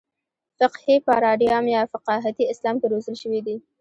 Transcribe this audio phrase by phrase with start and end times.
[0.59, 3.55] فقهي پاراډایم یا فقاهتي اسلام کې روزل شوي دي.